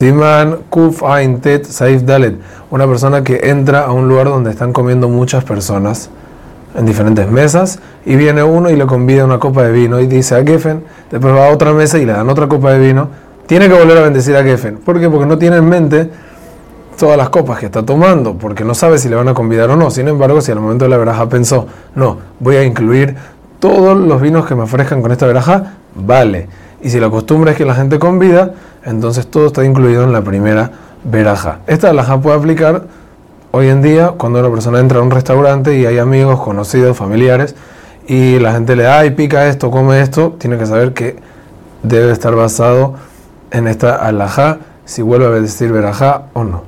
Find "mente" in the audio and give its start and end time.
15.68-16.08